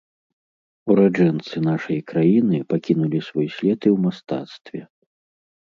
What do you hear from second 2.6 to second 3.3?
пакінулі